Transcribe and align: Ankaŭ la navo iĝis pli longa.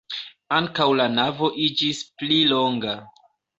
Ankaŭ 0.59 0.87
la 1.01 1.05
navo 1.17 1.51
iĝis 1.67 2.01
pli 2.25 2.41
longa. 2.57 2.99